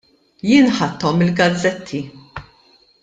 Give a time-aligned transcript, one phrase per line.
[0.51, 2.03] Jien ħadthom mill-gazzetti.